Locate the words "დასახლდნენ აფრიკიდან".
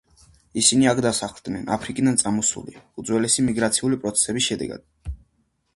1.05-2.17